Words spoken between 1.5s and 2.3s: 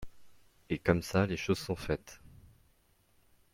sont faites.